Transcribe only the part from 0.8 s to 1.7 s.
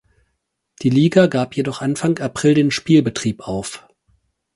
Die Liga gab